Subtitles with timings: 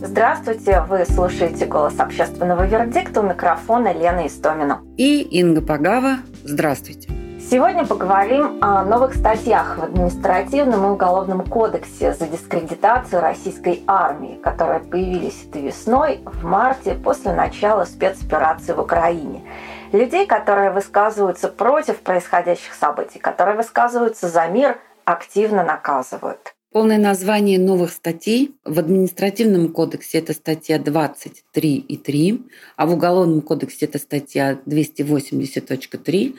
[0.00, 4.80] Здравствуйте, вы слушаете «Голос общественного вердикта» у микрофона Лена Истомина.
[4.96, 6.18] И Инга Пагава.
[6.44, 7.10] Здравствуйте.
[7.40, 14.78] Сегодня поговорим о новых статьях в административном и уголовном кодексе за дискредитацию российской армии, которые
[14.78, 19.42] появились этой весной, в марте, после начала спецоперации в Украине.
[19.90, 26.54] Людей, которые высказываются против происходящих событий, которые высказываются за мир, активно наказывают.
[26.70, 32.42] Полное название новых статей в административном кодексе это статья 23 и 3,
[32.76, 36.36] а в уголовном кодексе это статья 280.3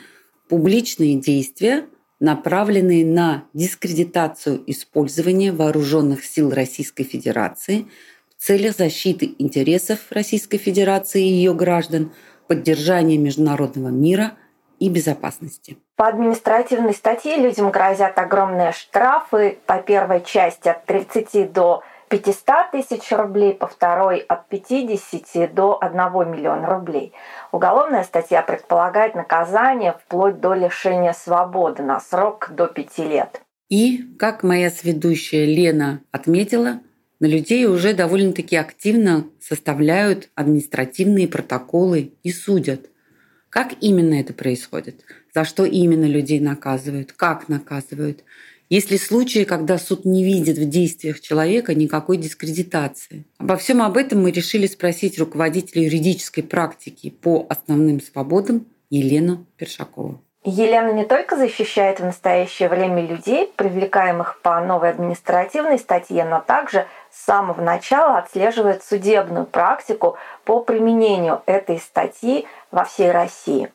[0.47, 1.87] публичные действия,
[2.19, 7.87] направленные на дискредитацию использования вооруженных сил Российской Федерации
[8.37, 12.11] в целях защиты интересов Российской Федерации и ее граждан,
[12.47, 14.37] поддержания международного мира
[14.79, 15.77] и безопасности.
[15.95, 23.11] По административной статье людям грозят огромные штрафы по первой части от 30 до 500 тысяч
[23.11, 27.13] рублей, по второй от 50 до 1 миллиона рублей.
[27.51, 33.41] Уголовная статья предполагает наказание вплоть до лишения свободы на срок до 5 лет.
[33.69, 36.79] И, как моя сведущая Лена отметила,
[37.19, 42.89] на людей уже довольно-таки активно составляют административные протоколы и судят.
[43.49, 45.01] Как именно это происходит?
[45.33, 47.13] За что именно людей наказывают?
[47.13, 48.23] Как наказывают?
[48.69, 53.25] Есть ли случаи, когда суд не видит в действиях человека никакой дискредитации?
[53.39, 60.21] Обо всем об этом мы решили спросить руководителя юридической практики по основным свободам Елену Першакову.
[60.43, 66.85] Елена не только защищает в настоящее время людей, привлекаемых по новой административной статье, но также
[67.11, 73.71] с самого начала отслеживает судебную практику по применению этой статьи во всей России.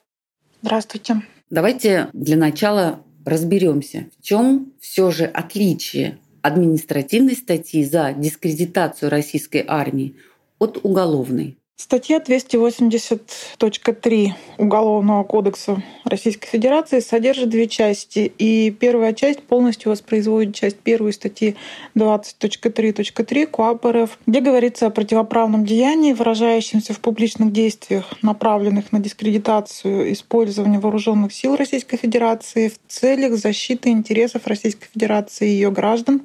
[0.62, 1.22] Здравствуйте.
[1.50, 10.16] Давайте для начала разберемся, в чем все же отличие административной статьи за дискредитацию российской армии
[10.58, 11.58] от уголовной.
[11.76, 14.28] Статья 280.3
[14.58, 18.32] Уголовного кодекса Российской Федерации содержит две части.
[18.38, 21.56] И первая часть полностью воспроизводит часть первой статьи
[21.96, 30.12] 20.3.3 КОАП РФ, где говорится о противоправном деянии, выражающемся в публичных действиях, направленных на дискредитацию
[30.12, 36.22] использования вооруженных сил Российской Федерации в целях защиты интересов Российской Федерации и ее граждан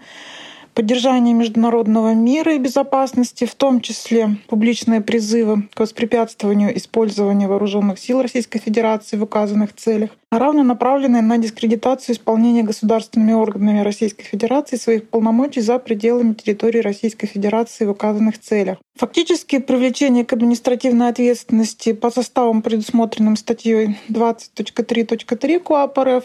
[0.73, 8.21] поддержание международного мира и безопасности, в том числе публичные призывы к воспрепятствованию использования вооруженных сил
[8.21, 15.09] Российской Федерации в указанных целях, равно направленные на дискредитацию исполнения государственными органами Российской Федерации своих
[15.09, 18.77] полномочий за пределами территории Российской Федерации в указанных целях.
[18.99, 26.23] Фактически привлечение к административной ответственности по составам, предусмотренным статьей 20.3.3 КОАП РФ,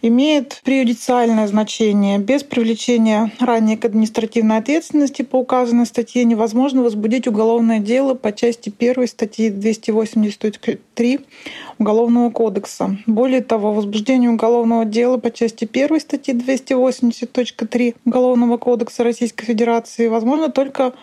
[0.00, 2.18] имеет преюдициальное значение.
[2.18, 8.72] Без привлечения ранее к административной ответственности по указанной статье невозможно возбудить уголовное дело по части
[8.76, 11.20] 1 статьи 280.3
[11.78, 12.96] Уголовного кодекса.
[13.06, 20.50] Более того, возбуждение уголовного дела по части 1 статьи 280.3 Уголовного кодекса Российской Федерации возможно
[20.50, 20.94] только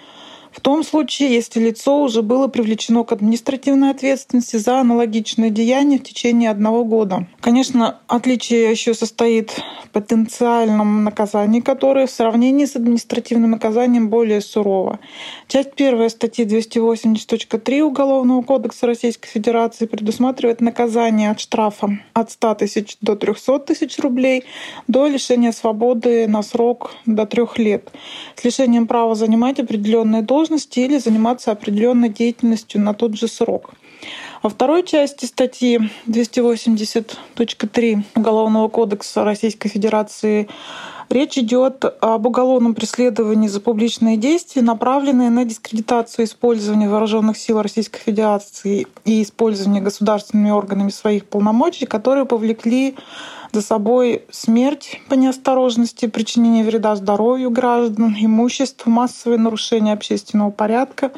[0.55, 6.03] в том случае, если лицо уже было привлечено к административной ответственности за аналогичное деяние в
[6.03, 7.27] течение одного года.
[7.41, 14.99] Конечно, отличие еще состоит в потенциальном наказании, которое в сравнении с административным наказанием более сурово.
[15.49, 22.97] Часть первая статьи 280.3 Уголовного кодекса Российской Федерации предусматривает наказание от штрафа от 100 тысяч
[23.01, 24.45] до 300 тысяч рублей
[24.87, 27.91] до лишения свободы на срок до трех лет
[28.37, 33.72] с лишением права занимать определенные должности должности или заниматься определенной деятельностью на тот же срок.
[34.45, 40.47] Во второй части статьи 280.3 Уголовного кодекса Российской Федерации
[41.09, 48.00] Речь идет об уголовном преследовании за публичные действия, направленные на дискредитацию использования вооруженных сил Российской
[48.00, 52.95] Федерации и использования государственными органами своих полномочий, которые повлекли
[53.51, 61.11] за собой смерть по неосторожности, причинение вреда здоровью граждан, имуществу, массовые нарушения общественного порядка,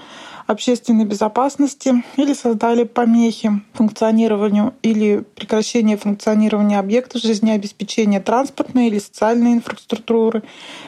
[0.48, 10.44] общественной безопасности или создали помехи функционированию или прекращение функционирования объектов жизнеобеспечения транспортной или социальной инфраструктуры,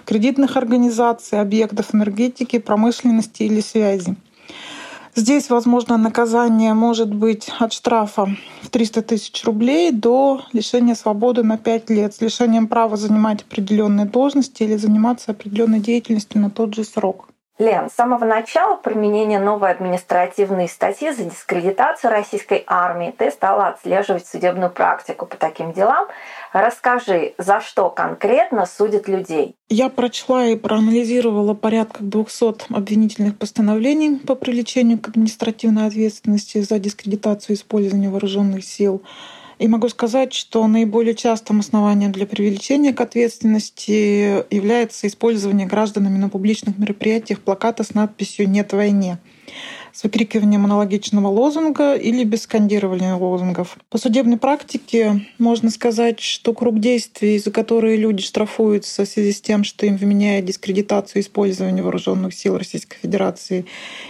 [0.06, 4.16] кредитных организаций, объектов энергетики, промышленности или связи.
[5.16, 8.28] Здесь, возможно, наказание может быть от штрафа
[8.62, 14.06] в 300 тысяч рублей до лишения свободы на 5 лет с лишением права занимать определенные
[14.06, 17.28] должности или заниматься определенной деятельностью на тот же срок.
[17.60, 24.26] Лен, с самого начала применения новой административной статьи за дискредитацию российской армии ты стала отслеживать
[24.26, 26.08] судебную практику по таким делам.
[26.54, 29.58] Расскажи, за что конкретно судят людей?
[29.68, 37.58] Я прочла и проанализировала порядка 200 обвинительных постановлений по привлечению к административной ответственности за дискредитацию
[37.58, 39.04] использования вооруженных сил
[39.60, 46.30] и могу сказать, что наиболее частым основанием для привлечения к ответственности является использование гражданами на
[46.30, 49.20] публичных мероприятиях плаката с надписью «Нет войне»
[49.92, 53.78] с выкрикиванием аналогичного лозунга или без скандирования лозунгов.
[53.90, 59.42] По судебной практике можно сказать, что круг действий, за которые люди штрафуются в связи с
[59.42, 63.66] тем, что им вменяет дискредитацию использования вооруженных сил Российской Федерации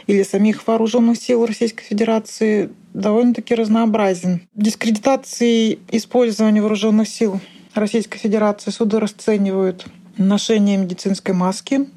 [0.08, 2.70] или самих вооруженных сил Российской Федерации,
[3.00, 4.42] довольно-таки разнообразен.
[4.54, 7.40] Дискредитации использования вооруженных сил
[7.74, 9.86] Российской Федерации суды расценивают
[10.18, 11.88] ношение медицинской маски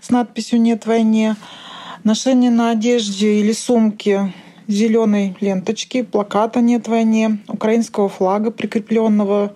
[0.00, 1.36] с надписью «Нет войне»,
[2.04, 4.32] Ношение на одежде или сумке
[4.66, 9.52] зеленой ленточки, плаката «Нет войне», украинского флага, прикрепленного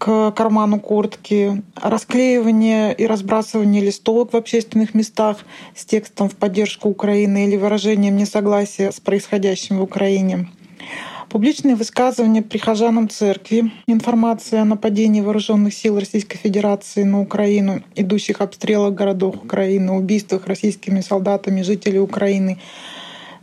[0.00, 5.36] к карману куртки, расклеивание и разбрасывание листовок в общественных местах
[5.76, 10.48] с текстом в поддержку Украины или выражением несогласия с происходящим в Украине—
[11.30, 18.94] Публичные высказывания прихожанам церкви, информация о нападении вооруженных сил Российской Федерации на Украину, идущих обстрелах
[18.94, 22.58] городов Украины, убийствах российскими солдатами жителей Украины,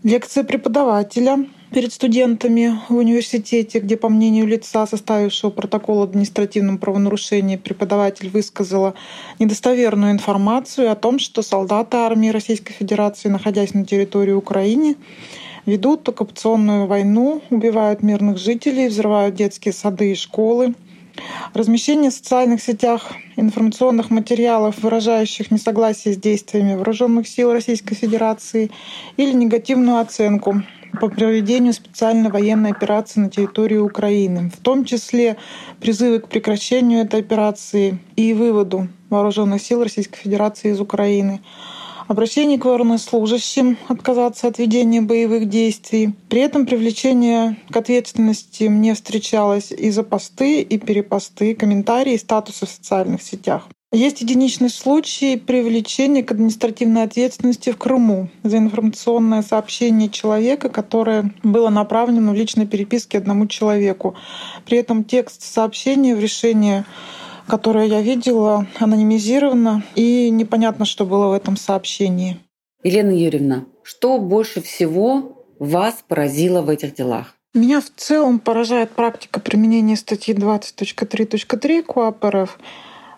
[0.03, 7.58] лекция преподавателя перед студентами в университете, где, по мнению лица, составившего протокол о административном правонарушении,
[7.58, 8.94] преподаватель высказала
[9.40, 14.96] недостоверную информацию о том, что солдаты армии Российской Федерации, находясь на территории Украины,
[15.66, 20.74] ведут оккупационную войну, убивают мирных жителей, взрывают детские сады и школы.
[21.54, 28.70] Размещение в социальных сетях информационных материалов, выражающих несогласие с действиями вооруженных сил Российской Федерации
[29.18, 30.62] или негативную оценку
[30.98, 35.38] по проведению специальной военной операции на территории Украины, в том числе
[35.80, 41.42] призывы к прекращению этой операции и выводу вооруженных сил Российской Федерации из Украины,
[42.08, 46.14] обращение к военнослужащим отказаться от ведения боевых действий.
[46.30, 52.70] При этом привлечение к ответственности мне встречалось и за посты, и перепосты, комментарии, статусы в
[52.70, 53.68] социальных сетях.
[53.94, 61.69] Есть единичный случай привлечения к административной ответственности в Крыму за информационное сообщение человека, которое было
[61.69, 64.16] направлено в личной переписке одному человеку.
[64.66, 66.84] При этом текст сообщения в решении
[67.48, 72.38] которое я видела, анонимизировано, и непонятно, что было в этом сообщении.
[72.84, 77.36] Елена Юрьевна, что больше всего вас поразило в этих делах?
[77.54, 82.60] Меня в целом поражает практика применения статьи 20.3.3 КОАП РФ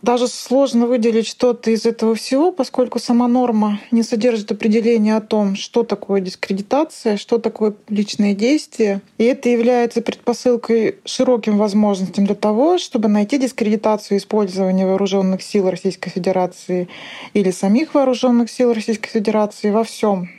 [0.02, 5.56] даже сложно выделить что-то из этого всего, поскольку сама норма не содержит определения о том,
[5.56, 9.02] что такое дискредитация, что такое публичное действие.
[9.18, 16.10] И это является предпосылкой широким возможностям для того, чтобы найти дискредитацию использования вооруженных сил Российской
[16.10, 16.88] Федерации
[17.34, 20.30] или самих вооруженных сил Российской Федерации во всем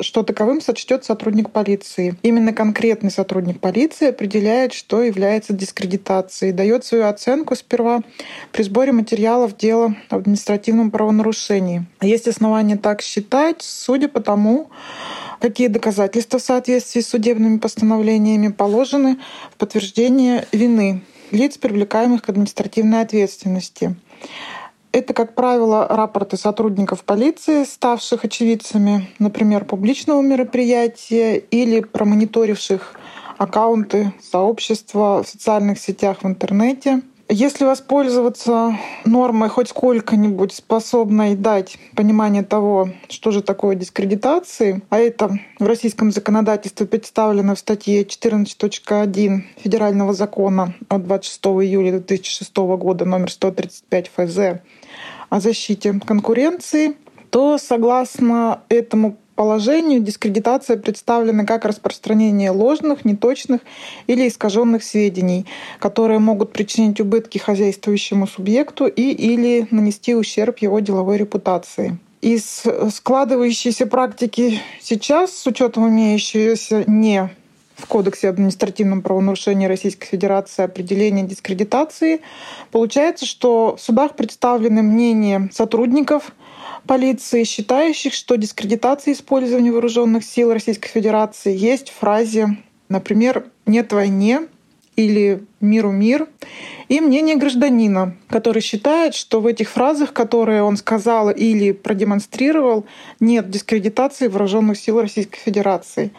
[0.00, 2.16] что таковым сочтет сотрудник полиции.
[2.22, 8.02] Именно конкретный сотрудник полиции определяет, что является дискредитацией, дает свою оценку сперва
[8.52, 11.86] при сборе материалов дела об административном правонарушении.
[12.00, 14.70] Есть основания так считать, судя по тому,
[15.40, 19.18] какие доказательства в соответствии с судебными постановлениями положены
[19.52, 23.96] в подтверждение вины лиц, привлекаемых к административной ответственности.
[24.92, 32.94] Это, как правило, рапорты сотрудников полиции, ставших очевидцами, например, публичного мероприятия или промониторивших
[33.38, 37.02] аккаунты сообщества в социальных сетях в интернете.
[37.28, 45.38] Если воспользоваться нормой хоть сколько-нибудь способной дать понимание того, что же такое дискредитации, а это
[45.60, 53.30] в российском законодательстве представлено в статье 14.1 Федерального закона от 26 июля 2006 года номер
[53.30, 54.38] 135 ФЗ
[55.28, 56.94] о защите конкуренции,
[57.30, 63.62] то согласно этому положению дискредитация представлена как распространение ложных, неточных
[64.06, 65.46] или искаженных сведений,
[65.78, 71.98] которые могут причинить убытки хозяйствующему субъекту и или нанести ущерб его деловой репутации.
[72.20, 77.30] Из складывающейся практики сейчас, с учетом имеющегося не
[77.80, 82.20] в Кодексе административном правонарушении Российской Федерации определение дискредитации,
[82.70, 86.32] получается, что в судах представлены мнения сотрудников
[86.86, 92.58] полиции, считающих, что дискредитация использования вооруженных сил Российской Федерации есть в фразе,
[92.88, 94.46] например, «нет войне»
[95.00, 96.28] или «миру мир»,
[96.88, 102.84] и мнение гражданина, который считает, что в этих фразах, которые он сказал или продемонстрировал,
[103.20, 106.10] нет дискредитации вооруженных сил Российской Федерации.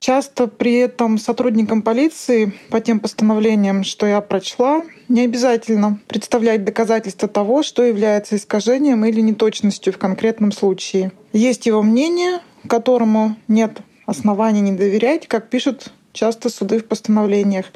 [0.00, 7.28] Часто при этом сотрудникам полиции по тем постановлениям, что я прочла, не обязательно представлять доказательства
[7.28, 11.12] того, что является искажением или неточностью в конкретном случае.
[11.32, 17.66] Есть его мнение, которому нет оснований не доверять, как пишут часто суды в постановлениях.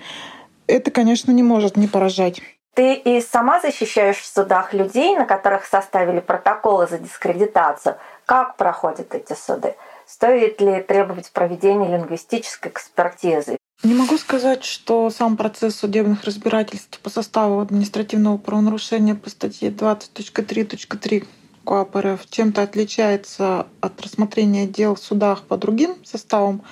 [0.68, 2.40] Это, конечно, не может не поражать.
[2.74, 7.96] Ты и сама защищаешь в судах людей, на которых составили протоколы за дискредитацию.
[8.24, 9.74] Как проходят эти суды?
[10.06, 13.56] Стоит ли требовать проведения лингвистической экспертизы?
[13.82, 21.26] Не могу сказать, что сам процесс судебных разбирательств по составу административного правонарушения по статье 20.3.3
[21.64, 26.62] КоАП РФ чем-то отличается от рассмотрения дел в судах по другим составам,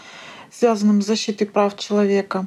[0.50, 2.47] связанным с защитой прав человека.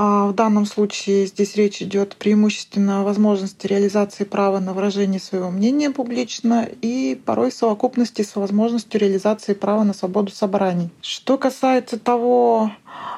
[0.00, 5.50] А в данном случае здесь речь идет преимущественно о возможности реализации права на выражение своего
[5.50, 10.90] мнения публично и порой в совокупности с возможностью реализации права на свободу собраний.
[11.02, 12.70] Что касается того,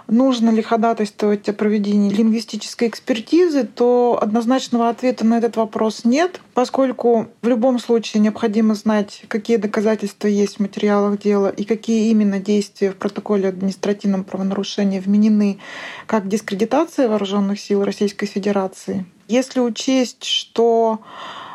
[0.07, 7.29] нужно ли ходатайствовать о проведении лингвистической экспертизы, то однозначного ответа на этот вопрос нет, поскольку
[7.43, 12.91] в любом случае необходимо знать, какие доказательства есть в материалах дела и какие именно действия
[12.91, 15.59] в протоколе административном правонарушения вменены
[16.07, 19.07] как дискредитация вооруженных сил Российской Федерации.
[19.29, 21.01] Если учесть, что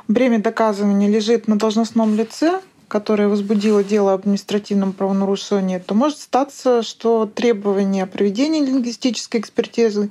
[0.07, 6.81] бремя доказывания лежит на должностном лице, которое возбудило дело об административном правонарушении, то может статься,
[6.83, 10.09] что требование о проведении лингвистической экспертизы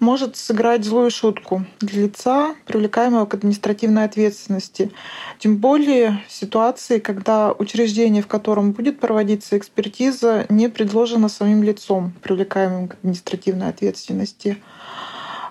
[0.00, 4.90] может сыграть злую шутку для лица, привлекаемого к административной ответственности.
[5.38, 12.12] Тем более в ситуации, когда учреждение, в котором будет проводиться экспертиза, не предложено самим лицом,
[12.22, 14.58] привлекаемым к административной ответственности.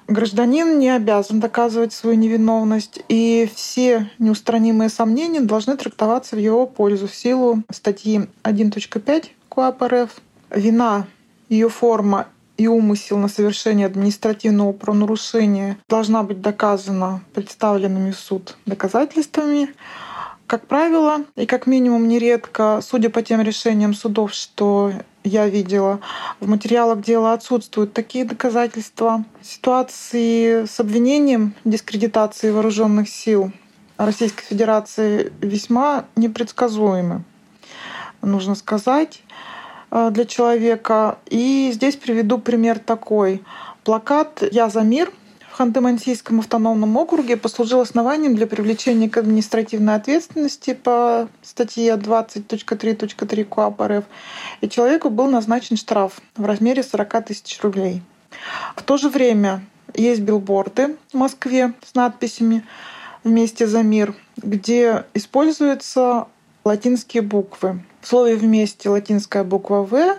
[0.08, 7.08] Гражданин не обязан доказывать свою невиновность, и все неустранимые сомнения должны трактоваться в его пользу
[7.08, 10.12] в силу статьи 1.5 КоАП РФ.
[10.52, 11.08] Вина,
[11.50, 19.74] ее форма и умысел на совершение административного правонарушения должна быть доказана представленными в суд доказательствами.
[20.46, 24.94] Как правило, и как минимум нередко, судя по тем решениям судов, что
[25.26, 26.00] я видела,
[26.40, 29.26] в материалах дела отсутствуют такие доказательства.
[29.42, 33.52] Ситуации с обвинением дискредитации вооруженных сил
[33.98, 37.24] Российской Федерации весьма непредсказуемы,
[38.22, 39.24] нужно сказать,
[39.92, 41.18] э, для человека.
[41.26, 43.44] И здесь приведу пример такой.
[43.84, 45.12] Плакат «Я за мир»
[45.58, 54.04] Ханты-Мансийском автономном округе послужил основанием для привлечения к административной ответственности по статье 20.3.3 КоАП РФ,
[54.60, 58.02] и человеку был назначен штраф в размере 40 тысяч рублей.
[58.76, 62.66] В то же время есть билборды в Москве с надписями
[63.24, 66.28] «Вместе за мир», где используются
[66.66, 67.82] латинские буквы.
[68.02, 70.18] В слове «вместе» латинская буква «В»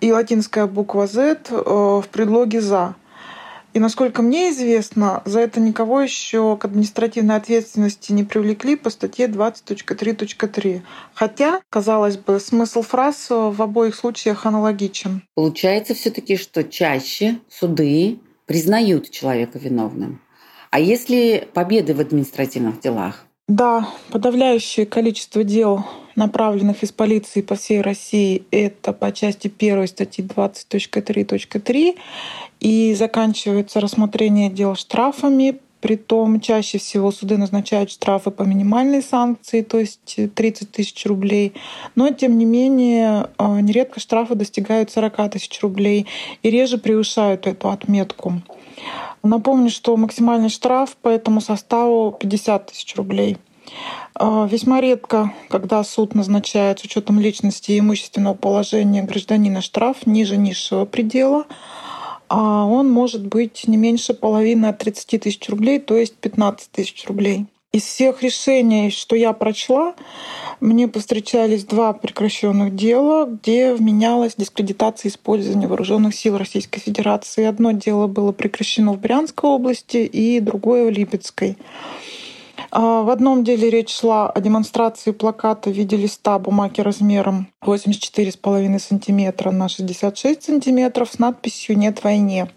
[0.00, 2.94] и латинская буква «Z» э, в предлоге «за».
[3.76, 9.26] И насколько мне известно, за это никого еще к административной ответственности не привлекли по статье
[9.26, 10.80] 20.3.3.
[11.12, 15.24] Хотя, казалось бы, смысл фраз в обоих случаях аналогичен.
[15.34, 20.22] Получается все-таки, что чаще суды признают человека виновным.
[20.70, 23.26] А если победы в административных делах?
[23.46, 25.84] Да, подавляющее количество дел,
[26.16, 31.96] направленных из полиции по всей России, это по части первой статьи 20.3.3
[32.60, 35.58] и заканчивается рассмотрение дел штрафами.
[35.80, 41.52] Притом чаще всего суды назначают штрафы по минимальной санкции, то есть 30 тысяч рублей.
[41.94, 46.06] Но, тем не менее, а, нередко штрафы достигают 40 тысяч рублей
[46.42, 48.40] и реже превышают эту отметку.
[49.22, 53.36] Напомню, что максимальный штраф по этому составу 50 тысяч рублей.
[54.14, 60.36] А, весьма редко, когда суд назначает с учетом личности и имущественного положения гражданина штраф ниже
[60.36, 61.46] низшего предела,
[62.28, 67.06] а он может быть не меньше половины от 30 тысяч рублей, то есть 15 тысяч
[67.06, 67.46] рублей.
[67.72, 69.94] Из всех решений, что я прочла,
[70.60, 77.44] мне повстречались два прекращенных дела, где вменялась дискредитация использования вооруженных сил Российской Федерации.
[77.44, 81.58] Одно дело было прекращено в Брянской области и другое в Липецкой.
[82.70, 88.78] А, в одном деле речь шла о демонстрации плаката в виде листа бумаги размером 84,5
[88.78, 92.48] см на 66 см с надписью «Нет войне».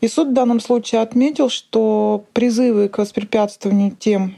[0.00, 4.36] И суд в данном случае отметил, что призывы к воспрепятствованию тем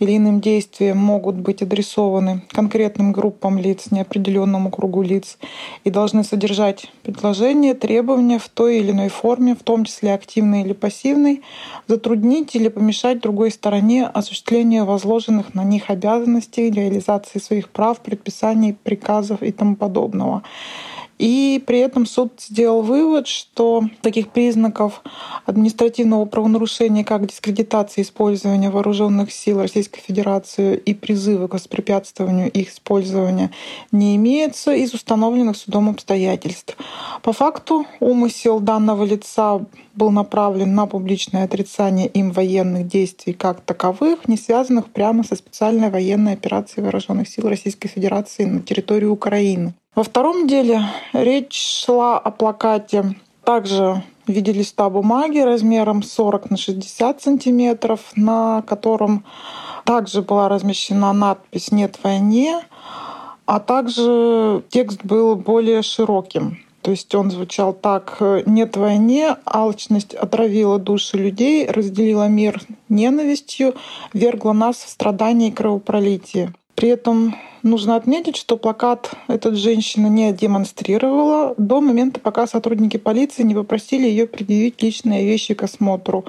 [0.00, 5.38] или иным действием могут быть адресованы конкретным группам лиц, неопределенному кругу лиц,
[5.84, 10.72] и должны содержать предложения, требования в той или иной форме, в том числе активной или
[10.72, 11.42] пассивной,
[11.86, 19.42] затруднить или помешать другой стороне осуществлению возложенных на них обязанностей, реализации своих прав, предписаний, приказов
[19.42, 20.42] и тому подобного.
[21.20, 25.02] И при этом суд сделал вывод, что таких признаков
[25.44, 33.50] административного правонарушения, как дискредитация использования вооруженных сил Российской Федерации и призывы к воспрепятствованию их использования,
[33.92, 36.74] не имеется из установленных судом обстоятельств.
[37.22, 39.60] По факту умысел данного лица
[39.94, 45.90] был направлен на публичное отрицание им военных действий как таковых, не связанных прямо со специальной
[45.90, 49.74] военной операцией вооруженных сил Российской Федерации на территории Украины.
[49.96, 50.82] Во втором деле
[51.12, 59.24] речь шла о плакате также в листа бумаги размером 40 на 60 сантиметров, на котором
[59.84, 62.60] также была размещена надпись «Нет войне»,
[63.46, 66.58] а также текст был более широким.
[66.82, 73.74] То есть он звучал так «Нет войне, алчность отравила души людей, разделила мир ненавистью,
[74.12, 76.54] вергла нас в страдания и кровопролитие».
[76.76, 83.42] При этом нужно отметить, что плакат этот женщина не демонстрировала до момента, пока сотрудники полиции
[83.42, 86.24] не попросили ее предъявить личные вещи к осмотру.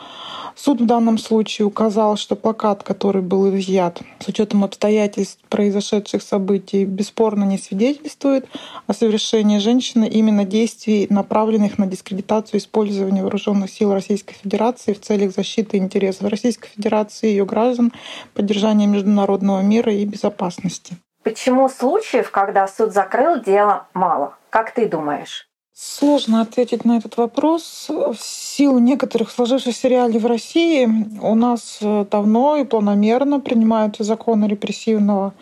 [0.55, 6.85] Суд в данном случае указал, что плакат, который был изъят с учетом обстоятельств произошедших событий,
[6.85, 8.45] бесспорно не свидетельствует
[8.87, 15.33] о совершении женщины именно действий, направленных на дискредитацию использования вооруженных сил Российской Федерации в целях
[15.33, 17.91] защиты интересов Российской Федерации ее граждан,
[18.33, 20.97] поддержания международного мира и безопасности.
[21.23, 24.35] Почему случаев, когда суд закрыл дело, мало?
[24.49, 25.47] Как ты думаешь?
[25.73, 27.87] Сложно ответить на этот вопрос.
[27.89, 30.87] В силу некоторых сложившихся реалий в России
[31.21, 35.33] у нас э, давно и планомерно принимаются законы репрессивного,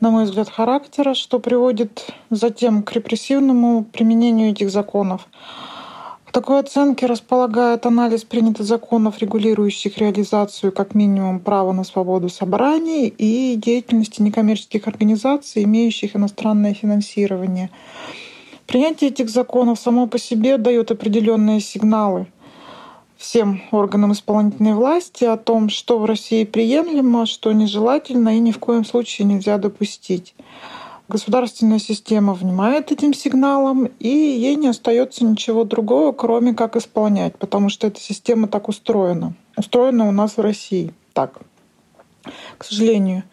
[0.00, 5.26] на мой взгляд, характера, что приводит затем к репрессивному применению этих законов.
[6.32, 13.56] Такой оценке располагает анализ принятых законов, регулирующих реализацию как минимум права на свободу собраний и
[13.56, 17.70] деятельности некоммерческих организаций, имеющих иностранное финансирование.
[18.68, 22.28] Принятие этих законов само по себе дает определенные сигналы
[23.20, 28.58] всем органам исполнительной власти о том, что в России приемлемо, что нежелательно и ни в
[28.58, 30.34] коем случае нельзя допустить.
[31.10, 37.68] Государственная система внимает этим сигналам, и ей не остается ничего другого, кроме как исполнять, потому
[37.68, 39.34] что эта система так устроена.
[39.56, 41.40] Устроена у нас в России так,
[42.56, 43.24] к сожалению.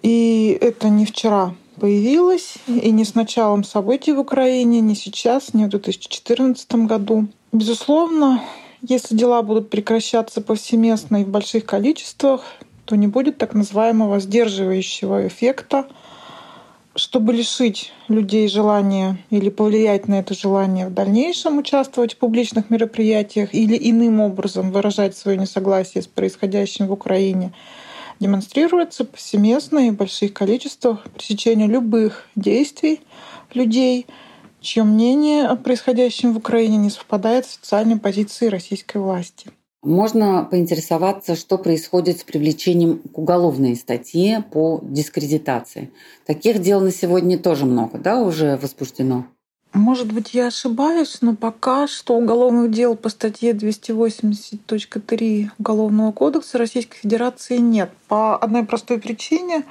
[0.00, 5.66] И это не вчера появилась, и не с началом событий в Украине, не сейчас, не
[5.66, 7.26] в 2014 году.
[7.52, 8.42] Безусловно,
[8.80, 12.44] если дела будут прекращаться повсеместно и в больших количествах,
[12.86, 15.86] то не будет так называемого сдерживающего эффекта,
[16.94, 23.54] чтобы лишить людей желания или повлиять на это желание в дальнейшем участвовать в публичных мероприятиях
[23.54, 27.52] или иным образом выражать свое несогласие с происходящим в Украине–
[28.20, 33.00] демонстрируется повсеместно и в больших количествах пресечение любых действий
[33.54, 34.06] людей,
[34.60, 39.50] чье мнение о происходящем в Украине не совпадает с официальной позицией российской власти.
[39.82, 45.92] Можно поинтересоваться, что происходит с привлечением к уголовной статье по дискредитации.
[46.26, 49.26] Таких дел на сегодня тоже много, да, уже возбуждено?
[49.74, 56.98] Может быть, я ошибаюсь, но пока что уголовных дел по статье 280.3 Уголовного кодекса Российской
[56.98, 57.90] Федерации нет.
[58.08, 59.64] По одной простой причине,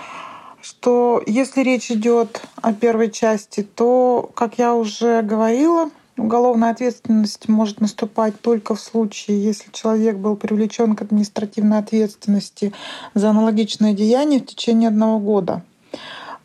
[0.61, 7.79] что если речь идет о первой части, то, как я уже говорила, уголовная ответственность может
[7.79, 12.73] наступать только в случае, если человек был привлечен к административной ответственности
[13.13, 15.63] за аналогичное деяние в течение одного года.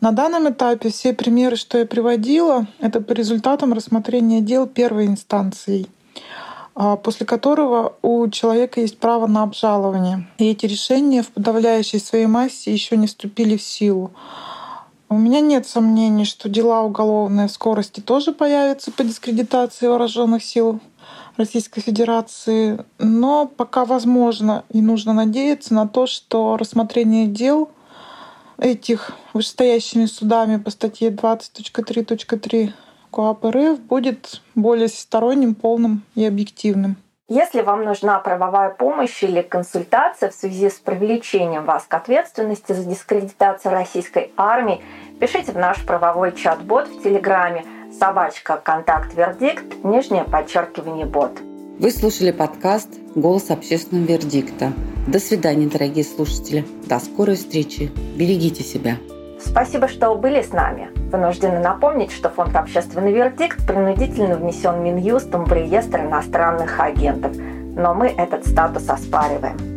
[0.03, 5.87] На данном этапе все примеры, что я приводила, это по результатам рассмотрения дел первой инстанции,
[6.75, 10.27] а, после которого у человека есть право на обжалование.
[10.39, 14.11] И эти решения в подавляющей своей массе еще не вступили в силу.
[15.13, 20.79] У меня нет сомнений, что дела уголовные в скорости тоже появятся по дискредитации вооруженных сил
[21.37, 27.69] Российской Федерации, но пока возможно и нужно надеяться на то, что рассмотрение дел—
[28.57, 32.71] этих вышестоящими судами по статье 20.3.3
[33.11, 36.97] КоАП РФ будет более всесторонним, полным и объективным.
[37.29, 42.83] Если вам нужна правовая помощь или консультация в связи с привлечением вас к ответственности за
[42.83, 44.81] дискредитацию российской армии,
[45.23, 47.63] пишите в наш правовой чат-бот в Телеграме
[47.97, 51.31] собачка контакт вердикт, нижнее подчеркивание бот.
[51.79, 54.73] Вы слушали подкаст «Голос общественного вердикта».
[55.07, 56.65] До свидания, дорогие слушатели.
[56.89, 57.89] До скорой встречи.
[58.17, 58.97] Берегите себя.
[59.39, 60.89] Спасибо, что были с нами.
[61.09, 67.31] Вынуждены напомнить, что фонд «Общественный вердикт» принудительно внесен Минюстом в реестр иностранных агентов.
[67.37, 69.72] Но мы этот статус оспариваем.